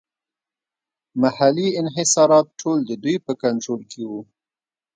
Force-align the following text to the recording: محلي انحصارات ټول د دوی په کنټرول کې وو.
محلي 1.21 1.67
انحصارات 1.81 2.47
ټول 2.59 2.77
د 2.89 2.91
دوی 3.03 3.15
په 3.25 3.31
کنټرول 3.43 3.81
کې 3.91 4.03
وو. 4.09 4.21